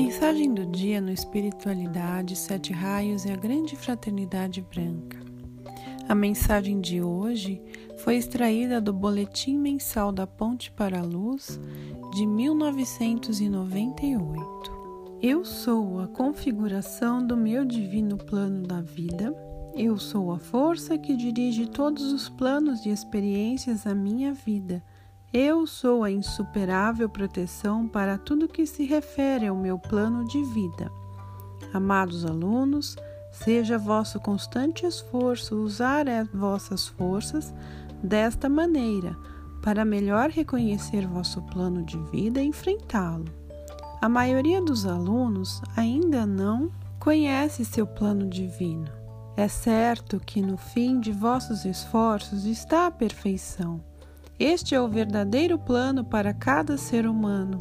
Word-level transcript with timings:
Mensagem 0.00 0.54
do 0.54 0.64
dia 0.64 1.00
no 1.00 1.10
Espiritualidade, 1.10 2.36
Sete 2.36 2.72
Raios 2.72 3.24
e 3.24 3.32
a 3.32 3.36
Grande 3.36 3.74
Fraternidade 3.74 4.62
Branca. 4.62 5.18
A 6.08 6.14
mensagem 6.14 6.80
de 6.80 7.02
hoje 7.02 7.60
foi 7.96 8.14
extraída 8.14 8.80
do 8.80 8.92
Boletim 8.92 9.58
Mensal 9.58 10.12
da 10.12 10.24
Ponte 10.24 10.70
para 10.70 11.00
a 11.00 11.02
Luz 11.02 11.58
de 12.14 12.24
1998. 12.24 15.18
Eu 15.20 15.44
sou 15.44 15.98
a 15.98 16.06
configuração 16.06 17.26
do 17.26 17.36
meu 17.36 17.64
divino 17.64 18.16
plano 18.16 18.68
da 18.68 18.80
vida. 18.80 19.34
Eu 19.74 19.98
sou 19.98 20.30
a 20.30 20.38
força 20.38 20.96
que 20.96 21.16
dirige 21.16 21.66
todos 21.66 22.12
os 22.12 22.28
planos 22.28 22.86
e 22.86 22.90
experiências 22.90 23.82
da 23.82 23.96
minha 23.96 24.32
vida 24.32 24.80
eu 25.32 25.66
sou 25.66 26.04
a 26.04 26.10
insuperável 26.10 27.08
proteção 27.08 27.86
para 27.86 28.16
tudo 28.16 28.48
que 28.48 28.64
se 28.64 28.84
refere 28.84 29.46
ao 29.46 29.56
meu 29.56 29.78
plano 29.78 30.26
de 30.26 30.42
vida. 30.42 30.90
Amados 31.72 32.24
alunos, 32.24 32.96
seja 33.30 33.76
vosso 33.76 34.18
constante 34.20 34.86
esforço 34.86 35.56
usar 35.56 36.08
as 36.08 36.28
vossas 36.28 36.88
forças 36.88 37.52
desta 38.02 38.48
maneira, 38.48 39.16
para 39.62 39.84
melhor 39.84 40.30
reconhecer 40.30 41.06
vosso 41.06 41.42
plano 41.42 41.82
de 41.82 41.98
vida 42.10 42.40
e 42.40 42.46
enfrentá-lo. 42.46 43.26
A 44.00 44.08
maioria 44.08 44.62
dos 44.62 44.86
alunos 44.86 45.60
ainda 45.76 46.24
não 46.24 46.72
conhece 46.98 47.64
seu 47.64 47.86
plano 47.86 48.26
divino. 48.26 48.90
É 49.36 49.46
certo 49.46 50.18
que 50.20 50.40
no 50.40 50.56
fim 50.56 50.98
de 51.00 51.12
vossos 51.12 51.64
esforços 51.64 52.44
está 52.44 52.86
a 52.86 52.90
perfeição. 52.90 53.87
Este 54.38 54.72
é 54.72 54.80
o 54.80 54.86
verdadeiro 54.86 55.58
plano 55.58 56.04
para 56.04 56.32
cada 56.32 56.76
ser 56.76 57.06
humano. 57.06 57.58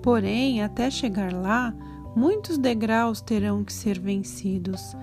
Porém, 0.00 0.62
até 0.62 0.88
chegar 0.88 1.32
lá, 1.32 1.74
muitos 2.14 2.56
degraus 2.56 3.20
terão 3.20 3.64
que 3.64 3.72
ser 3.72 3.98
vencidos. 3.98 4.96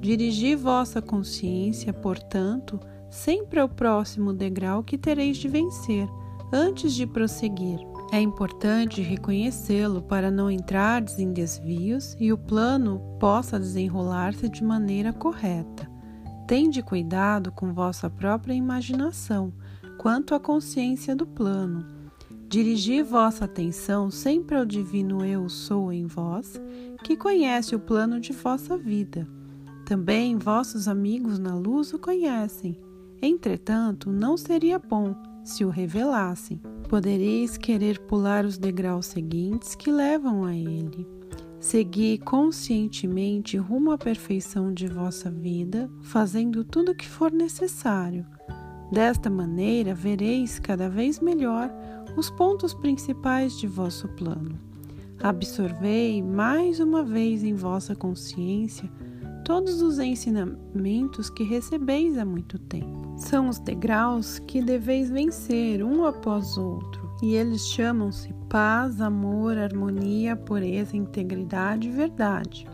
Dirigi 0.00 0.54
vossa 0.54 1.02
consciência, 1.02 1.92
portanto, 1.92 2.80
sempre 3.10 3.60
ao 3.60 3.68
próximo 3.68 4.32
degrau 4.32 4.82
que 4.82 4.96
tereis 4.96 5.36
de 5.36 5.48
vencer, 5.48 6.08
antes 6.50 6.94
de 6.94 7.06
prosseguir. 7.06 7.78
É 8.10 8.18
importante 8.18 9.02
reconhecê-lo 9.02 10.00
para 10.00 10.30
não 10.30 10.50
entrardes 10.50 11.18
em 11.18 11.30
desvios 11.30 12.16
e 12.18 12.32
o 12.32 12.38
plano 12.38 13.00
possa 13.20 13.58
desenrolar-se 13.58 14.48
de 14.48 14.64
maneira 14.64 15.12
correta. 15.12 15.90
Tende 16.46 16.82
cuidado 16.82 17.52
com 17.52 17.74
vossa 17.74 18.08
própria 18.08 18.54
imaginação 18.54 19.52
quanto 19.98 20.34
à 20.34 20.40
consciência 20.40 21.14
do 21.14 21.26
plano. 21.26 21.84
Dirigi 22.48 23.02
vossa 23.02 23.46
atenção 23.46 24.10
sempre 24.10 24.56
ao 24.56 24.64
divino 24.64 25.24
Eu 25.24 25.48
sou 25.48 25.92
em 25.92 26.06
vós, 26.06 26.60
que 27.02 27.16
conhece 27.16 27.74
o 27.74 27.80
plano 27.80 28.20
de 28.20 28.32
vossa 28.32 28.76
vida. 28.76 29.26
Também 29.84 30.36
vossos 30.36 30.86
amigos 30.86 31.38
na 31.38 31.54
luz 31.54 31.92
o 31.92 31.98
conhecem. 31.98 32.78
Entretanto, 33.20 34.10
não 34.10 34.36
seria 34.36 34.78
bom 34.78 35.14
se 35.42 35.64
o 35.64 35.68
revelassem. 35.68 36.60
Podereis 36.88 37.56
querer 37.56 37.98
pular 38.00 38.44
os 38.44 38.56
degraus 38.56 39.06
seguintes 39.06 39.74
que 39.74 39.90
levam 39.90 40.44
a 40.44 40.54
ele. 40.54 41.08
Segui 41.58 42.18
conscientemente 42.18 43.56
rumo 43.56 43.90
à 43.90 43.98
perfeição 43.98 44.72
de 44.72 44.86
vossa 44.86 45.30
vida, 45.30 45.90
fazendo 46.02 46.62
tudo 46.62 46.92
o 46.92 46.94
que 46.94 47.08
for 47.08 47.32
necessário 47.32 48.24
Desta 48.94 49.28
maneira, 49.28 49.92
vereis 49.92 50.60
cada 50.60 50.88
vez 50.88 51.18
melhor 51.18 51.68
os 52.16 52.30
pontos 52.30 52.72
principais 52.72 53.58
de 53.58 53.66
vosso 53.66 54.06
plano. 54.10 54.56
Absorvei 55.20 56.22
mais 56.22 56.78
uma 56.78 57.02
vez 57.02 57.42
em 57.42 57.54
vossa 57.54 57.96
consciência 57.96 58.88
todos 59.44 59.82
os 59.82 59.98
ensinamentos 59.98 61.28
que 61.28 61.42
recebeis 61.42 62.16
há 62.16 62.24
muito 62.24 62.56
tempo. 62.56 63.14
São 63.16 63.48
os 63.48 63.58
degraus 63.58 64.38
que 64.38 64.62
deveis 64.62 65.10
vencer 65.10 65.82
um 65.82 66.06
após 66.06 66.56
outro, 66.56 67.10
e 67.20 67.34
eles 67.34 67.66
chamam-se 67.66 68.32
paz, 68.48 69.00
amor, 69.00 69.58
harmonia, 69.58 70.36
pureza, 70.36 70.96
integridade 70.96 71.88
e 71.88 71.90
verdade. 71.90 72.64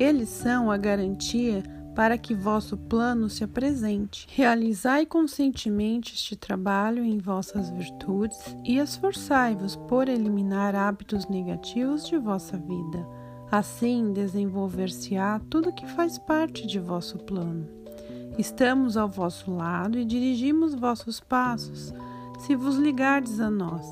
Eles 0.00 0.28
são 0.28 0.72
a 0.72 0.76
garantia 0.76 1.62
para 1.98 2.16
que 2.16 2.32
vosso 2.32 2.76
plano 2.76 3.28
se 3.28 3.42
apresente. 3.42 4.28
Realizai 4.30 5.04
conscientemente 5.04 6.14
este 6.14 6.36
trabalho 6.36 7.02
em 7.02 7.18
vossas 7.18 7.70
virtudes 7.70 8.38
e 8.64 8.78
esforçai-vos 8.78 9.74
por 9.74 10.08
eliminar 10.08 10.76
hábitos 10.76 11.26
negativos 11.26 12.06
de 12.06 12.16
vossa 12.16 12.56
vida. 12.56 13.04
Assim 13.50 14.12
desenvolver-se-á 14.12 15.40
tudo 15.50 15.72
que 15.72 15.88
faz 15.88 16.18
parte 16.18 16.68
de 16.68 16.78
vosso 16.78 17.18
plano. 17.18 17.66
Estamos 18.38 18.96
ao 18.96 19.08
vosso 19.08 19.50
lado 19.50 19.98
e 19.98 20.04
dirigimos 20.04 20.76
vossos 20.76 21.18
passos. 21.18 21.92
Se 22.38 22.54
vos 22.54 22.76
ligardes 22.76 23.40
a 23.40 23.50
nós, 23.50 23.84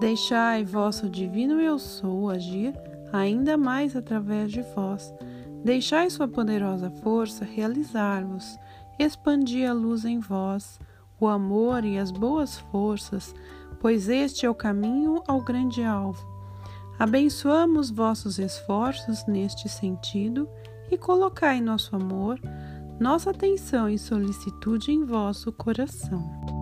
deixai 0.00 0.64
vosso 0.64 1.08
divino 1.08 1.60
Eu 1.60 1.78
Sou 1.78 2.28
agir 2.28 2.74
ainda 3.12 3.56
mais 3.56 3.94
através 3.94 4.50
de 4.50 4.62
vós 4.74 5.14
Deixai 5.66 6.08
sua 6.08 6.28
poderosa 6.28 6.92
força 7.02 7.44
realizar-vos, 7.44 8.56
expandir 9.00 9.68
a 9.68 9.72
luz 9.72 10.04
em 10.04 10.20
vós, 10.20 10.78
o 11.18 11.26
amor 11.26 11.84
e 11.84 11.98
as 11.98 12.12
boas 12.12 12.56
forças, 12.56 13.34
pois 13.80 14.08
este 14.08 14.46
é 14.46 14.48
o 14.48 14.54
caminho 14.54 15.24
ao 15.26 15.40
grande 15.40 15.82
alvo. 15.82 16.24
Abençoamos 17.00 17.90
vossos 17.90 18.38
esforços 18.38 19.26
neste 19.26 19.68
sentido 19.68 20.48
e 20.88 20.96
colocai 20.96 21.60
nosso 21.60 21.96
amor, 21.96 22.38
nossa 23.00 23.30
atenção 23.30 23.88
e 23.88 23.98
solicitude 23.98 24.92
em 24.92 25.04
vosso 25.04 25.50
coração. 25.50 26.55